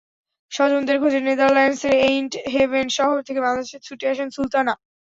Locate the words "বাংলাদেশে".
3.41-3.77